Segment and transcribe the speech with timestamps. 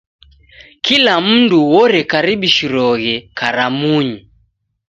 [0.85, 4.17] Kila mndu orekaribishiroghe karamunyi.